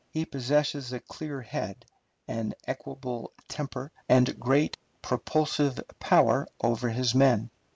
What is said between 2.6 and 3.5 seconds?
equable